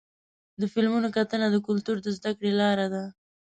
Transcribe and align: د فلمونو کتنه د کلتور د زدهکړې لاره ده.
د 0.59 0.61
فلمونو 0.73 1.07
کتنه 1.17 1.47
د 1.51 1.55
کلتور 1.67 1.97
د 2.01 2.07
زدهکړې 2.17 2.51
لاره 2.61 2.87
ده. 2.93 3.03